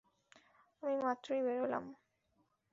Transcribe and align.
আমি 0.83 0.95
মাত্রই 1.01 1.41
বেরোলাম। 1.45 1.85